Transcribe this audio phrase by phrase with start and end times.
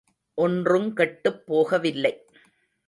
[0.37, 2.13] ஒன்றுங் கெட்டுப் போகவில்லை.